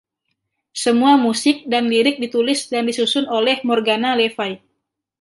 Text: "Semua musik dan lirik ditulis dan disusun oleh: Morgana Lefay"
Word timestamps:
"Semua 0.83 1.13
musik 1.25 1.57
dan 1.71 1.83
lirik 1.91 2.15
ditulis 2.23 2.61
dan 2.73 2.83
disusun 2.89 3.25
oleh: 3.37 3.55
Morgana 3.69 4.11
Lefay" 4.19 4.53